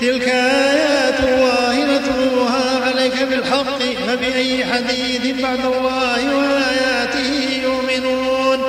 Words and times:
تلك 0.00 0.28
آيات 0.28 1.20
الله 1.20 1.84
نتلوها 1.84 2.80
عليك 2.86 3.22
بالحق 3.22 3.78
فبأي 4.08 4.64
حديث 4.64 5.40
بعد 5.42 5.64
الله 5.64 6.36
وآياته 6.36 7.60
يؤمنون؟ 7.62 8.60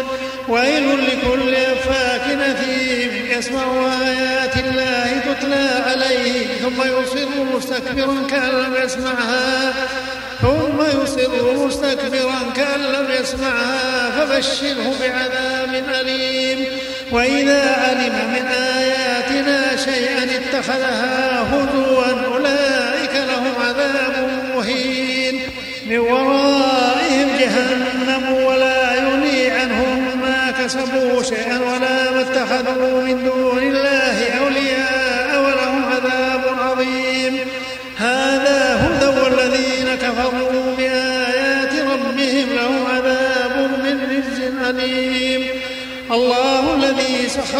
ويل 0.47 0.97
لكل 1.07 1.55
أفاك 1.55 2.39
أثيم 2.41 3.25
يسمع 3.37 3.63
آيات 4.07 4.57
الله 4.57 5.21
تتلى 5.25 5.69
عليه 5.87 6.47
ثم 6.61 6.81
يصر 6.81 7.29
مستكبرا 7.55 8.27
كأن 8.29 8.49
لم 8.49 8.75
يسمعها 8.85 9.73
ثم 10.41 11.01
يصر 11.01 11.65
مستكبرا 11.65 12.39
كأن 12.55 12.81
لم 12.81 13.07
يسمعها 13.21 14.09
فبشره 14.11 14.93
بعذاب 15.01 15.83
أليم. 16.01 16.65
وإذا 17.11 17.75
علم 17.87 18.15
من 18.33 18.47
آياتنا 18.47 19.75
شيئا 19.75 20.23
اتخذها 20.23 21.41
هزوا 21.41 22.25
أولئك 22.25 23.13
لهم 23.27 23.53
عذاب 23.67 24.29
مهين. 24.55 25.41
من 25.91 25.99
ورائهم 25.99 27.27
جهنم 27.39 28.33
ولا 28.45 28.95
يغني 28.95 29.49
عنهم 29.49 30.21
ما 30.21 30.51
كسبوا 30.51 31.23
شيئا 31.23 31.59
ولا 31.59 32.11
ما 32.11 32.21
اتخذوا 32.21 33.01
من 33.01 33.23
دون 33.23 33.40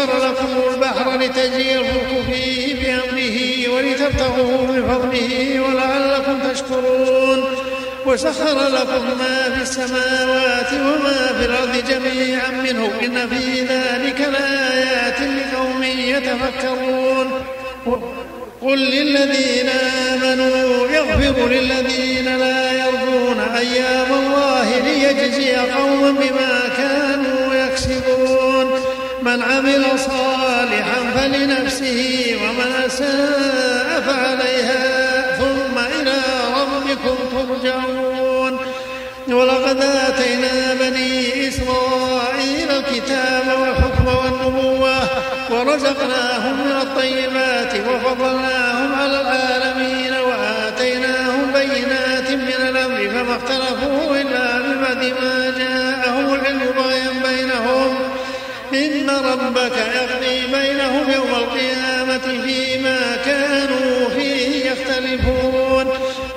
سخر 0.02 0.18
لكم 0.28 0.74
البحر 0.74 1.16
الفلك 1.16 2.22
فيه 2.30 2.74
بأمره 2.74 3.68
ولتبتغوا 3.74 4.66
من 4.66 4.82
فضله 4.88 5.60
ولعلكم 5.60 6.38
تشكرون. 6.52 7.44
وسخر 8.06 8.68
لكم 8.68 9.04
ما 9.18 9.54
في 9.56 9.62
السماوات 9.62 10.72
وما 10.72 11.26
في 11.38 11.44
الأرض 11.44 11.84
جميعا 11.88 12.50
منه. 12.50 12.90
إن 13.02 13.28
في 13.28 13.60
ذلك 13.60 14.20
لآيات 14.20 15.20
لقوم 15.20 15.82
يتفكرون. 15.82 17.30
قل 18.62 18.78
للذين 18.78 19.68
آمنوا 19.68 20.88
يغفر 20.88 21.48
للذين 21.48 22.36
لا 22.38 22.72
يرجون 22.72 23.40
أيام 23.40 24.12
الله 24.12 24.78
ليجزي 24.84 25.56
قوما 25.56 26.10
بما 26.10 26.61
من 29.32 29.42
عمل 29.42 29.84
صالحا 29.98 31.00
فلنفسه 31.14 32.36
ومن 32.42 32.72
أساء 32.86 34.00
فعليها 34.06 35.36
ثم 35.36 35.78
إلى 35.78 36.20
ربكم 36.56 37.16
ترجعون. 37.32 38.58
ولقد 39.28 39.80
آتينا 39.80 40.74
بني 40.74 41.48
إسرائيل 41.48 42.70
الكتاب 42.70 43.46
والحكم 43.60 44.06
والنبوة 44.06 44.96
ورزقناهم 45.50 46.54
من 46.66 46.72
الطيبات 46.82 47.74
وفضلناهم 47.88 48.94
على 48.94 49.20
العالمين 49.20 50.14
وآتيناهم 50.14 51.52
بينات 51.52 52.30
من 52.30 52.68
الأمر 52.68 53.08
فما 53.08 53.36
اختلفوا 53.36 54.16
ربك 59.24 59.76
يقضي 59.94 60.46
بينهم 60.46 61.10
يوم 61.10 61.34
القيامة 61.34 62.42
فيما 62.44 63.16
كانوا 63.24 64.08
فيه 64.08 64.70
يختلفون. 64.70 65.86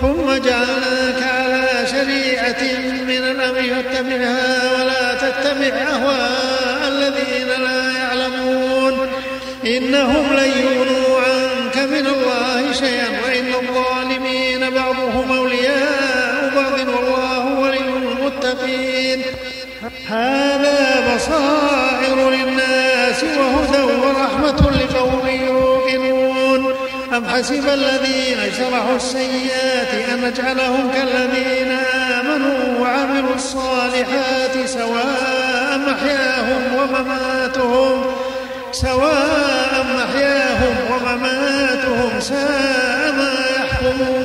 ثم 0.01 0.25
جعلناك 0.25 1.23
على 1.23 1.87
شريعة 1.91 2.63
من 3.07 3.23
الأمر 3.31 3.83
فاتبعها 3.83 4.73
ولا 4.73 5.13
تتبع 5.13 5.75
أهواء 5.77 6.87
الذين 6.87 7.47
لا 7.63 7.91
يعلمون. 7.91 8.95
إنهم 9.65 10.33
لن 10.33 10.51
يغنوا 10.65 11.19
عنك 11.19 11.77
من 11.77 12.07
الله 12.07 12.73
شيئا 12.73 13.09
وإن 13.25 13.47
الظالمين 13.47 14.69
بعضهم 14.69 15.37
أولياء 15.37 16.51
بعض 16.55 16.87
والله 16.87 17.59
ولي 17.59 17.79
المتقين. 17.79 19.21
هذا 20.07 21.15
بصائر 21.15 22.44
للناس 23.23 23.37
وهدى 23.37 23.83
ورحمة 23.83 24.71
لقوم 24.71 25.27
يوقنون 25.27 26.73
أم 27.13 27.25
حسب 27.25 27.67
الذين 27.67 28.37
شرحوا 28.57 28.95
السيئات 28.95 30.09
أن 30.09 30.21
نجعلهم 30.21 30.91
كالذين 30.91 31.71
آمنوا 31.95 32.79
وعملوا 32.81 33.35
الصالحات 33.35 34.65
سواء 34.65 35.79
محياهم 35.87 36.75
ومماتهم 36.75 38.05
سواء 38.71 39.85
محياهم 39.95 40.75
ومماتهم 40.91 42.19
ساء 42.19 43.13
ما 43.17 43.33
يحكمون. 43.57 44.24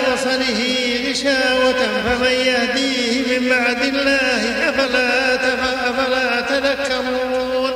بصره 0.21 0.61
غشاوة 1.09 1.81
فمن 2.05 2.31
يهديه 2.31 3.39
من 3.39 3.49
بعد 3.49 3.81
الله 3.83 4.69
أفلا, 4.69 5.35
أفلا 5.89 6.41
تذكرون؟ 6.41 7.71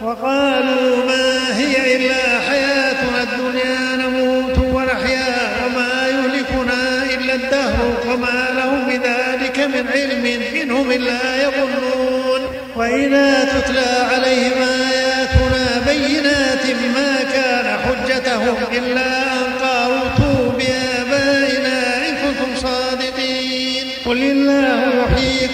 وقالوا 0.00 0.96
ما 1.06 1.58
هي 1.58 1.96
إلا 1.96 2.40
حياتنا 2.48 3.22
الدنيا 3.22 3.96
نموت 3.96 4.58
ونحيا 4.58 5.66
وما 5.66 6.08
يهلكنا 6.08 7.04
إلا 7.14 7.34
الدهر 7.34 7.94
وما 8.08 8.48
لهم 8.56 8.86
بذلك 8.86 9.58
من 9.58 9.88
علم 9.94 10.42
إنهم 10.62 10.90
إلا 10.90 11.42
يظنون. 11.42 12.40
وإذا 12.76 13.44
تتلى 13.44 14.06
عليهم 14.12 14.59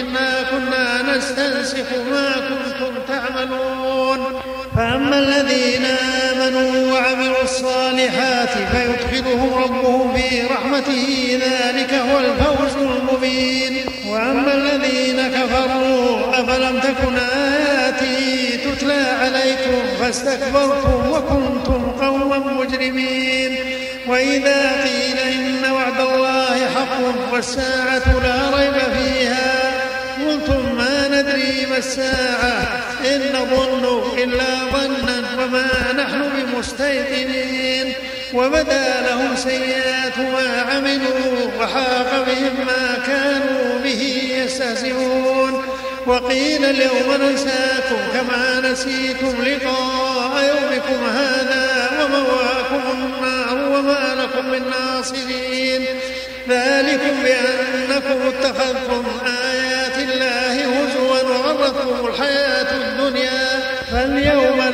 إنا 0.00 0.42
كنا 0.50 1.16
نستنسخ 1.16 1.92
ما 2.10 2.32
كنتم 2.32 2.94
تعملون 3.08 4.40
فأما 4.76 5.18
الذين 5.18 5.84
آمنوا 5.84 6.76
الصالحات 7.46 8.48
فيدخلهم 8.48 9.54
ربهم 9.54 10.16
في 10.16 10.42
رحمته 10.42 11.38
ذلك 11.42 11.94
هو 11.94 12.18
الفوز 12.18 12.76
المبين 12.76 13.76
وأما 14.08 14.54
الذين 14.54 15.28
كفروا 15.28 16.40
أفلم 16.40 16.80
تكن 16.80 17.16
آياتي 17.16 18.56
تتلى 18.56 19.02
عليكم 19.20 19.96
فاستكبرتم 20.00 21.10
وكنتم 21.10 21.90
قوما 22.00 22.38
مجرمين 22.38 23.56
وإذا 24.08 24.82
قيل 24.84 25.18
إن 25.18 25.72
وعد 25.72 26.00
الله 26.00 26.66
حق 26.74 27.32
والساعة 27.32 28.20
لا 28.22 28.56
ريب 28.58 28.74
الساعة 31.86 32.82
إن 33.04 33.20
نظن 33.36 33.84
إلا 34.18 34.52
ظنا 34.72 35.18
وما 35.38 35.92
نحن 35.96 36.20
بمستيقنين. 36.34 37.92
وبدا 38.34 39.00
لهم 39.08 39.36
سيئات 39.36 40.18
ما 40.18 40.48
عملوا 40.70 41.50
وحاق 41.60 42.10
بهم 42.26 42.66
ما 42.66 42.98
كانوا 43.06 43.78
به 43.84 44.02
يستهزئون. 44.44 45.64
وقيل 46.06 46.64
اليوم 46.64 47.08
ننساكم 47.20 48.00
كما 48.14 48.70
نسيتم 48.70 49.34
لقاء 49.42 50.32
يومكم 50.50 51.00
هذا 51.04 51.90
ومواكم 52.00 52.82
النار 52.92 53.56
وما 53.78 54.14
لكم 54.20 54.50
من 54.50 54.62
ناصرين. 54.70 55.84
ذلكم 56.48 57.14
بأنكم 57.24 58.18
اتخذتم 58.28 59.04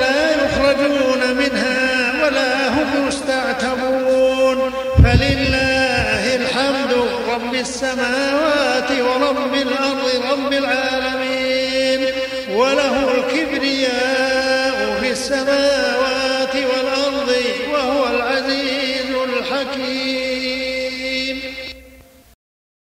لا 0.03 0.19
يخرجون 0.43 1.23
منها 1.41 1.81
ولا 2.23 2.53
هم 2.77 2.89
يستعتبون. 3.09 4.59
فلله 5.05 6.25
الحمد 6.41 6.93
رب 7.33 7.55
السماوات 7.55 8.91
ورب 9.07 9.55
الأرض 9.55 10.07
رب 10.33 10.53
العالمين. 10.53 11.52